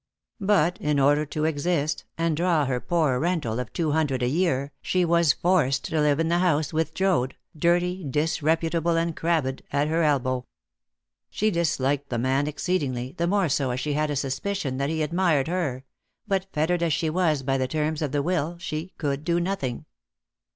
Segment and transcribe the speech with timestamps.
[0.39, 4.71] But in order to exist, and draw her poor rental of two hundred a year,
[4.81, 9.89] she was forced to live in the house, with Joad, dirty, disreputable and crabbed, at
[9.89, 10.47] her elbow.
[11.29, 15.03] She disliked the man exceedingly, the more so as she had a suspicion that he
[15.03, 15.83] admired her;
[16.27, 19.85] but, fettered as she was by the terms of the will, she could do nothing.